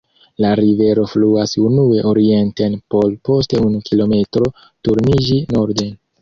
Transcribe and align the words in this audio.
La 0.43 0.51
rivero 0.59 1.01
fluas 1.09 1.51
unue 1.63 1.99
orienten 2.11 2.73
por 2.95 3.05
post 3.29 3.55
unu 3.61 3.83
kilometro 3.91 4.45
turniĝi 4.89 5.39
norden. 5.59 5.95